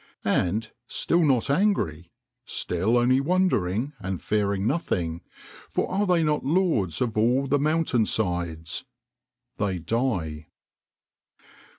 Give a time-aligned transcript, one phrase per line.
[0.25, 2.09] And, still not angry,
[2.43, 5.21] still only wondering and fearing nothing
[5.69, 8.83] for are they not lords of all the mountain sides?
[9.57, 10.47] they die.